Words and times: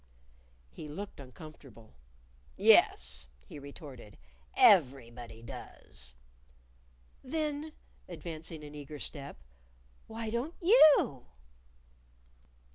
He 0.71 0.89
looked 0.89 1.19
uncomfortable. 1.19 1.93
"Yes," 2.57 3.27
he 3.45 3.59
retorted, 3.59 4.17
"_every_body 4.57 5.45
does." 5.45 6.15
"Then," 7.23 7.71
advancing 8.09 8.63
an 8.63 8.73
eager 8.73 8.97
step 8.97 9.37
"why 10.07 10.31
don't 10.31 10.59
_you? 10.59 11.25